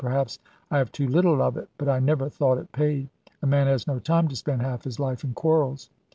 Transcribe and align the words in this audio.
"Perhaps 0.01 0.39
I 0.71 0.79
have 0.79 0.91
too 0.91 1.07
little 1.07 1.43
of 1.43 1.57
it; 1.57 1.69
but 1.77 1.87
I 1.87 1.99
never 1.99 2.27
thought 2.27 2.57
it 2.57 2.71
paid. 2.71 3.07
A 3.43 3.45
man 3.45 3.67
has 3.67 3.85
no 3.85 3.99
time 3.99 4.27
to 4.29 4.35
spend 4.35 4.63
half 4.63 4.83
his 4.83 4.99
life 4.99 5.23
in 5.23 5.33
quarrels. 5.35 5.91